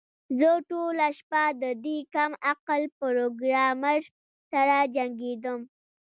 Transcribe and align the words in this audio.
زه 0.39 0.49
ټوله 0.69 1.07
شپه 1.17 1.43
د 1.61 1.63
دې 1.83 1.97
کم 2.13 2.31
عقل 2.51 2.81
پروګرامر 2.99 3.99
سره 4.51 4.75
جنګیدم 4.95 5.59